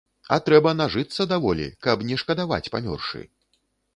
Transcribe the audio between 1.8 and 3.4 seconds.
каб не шкадаваць памёршы.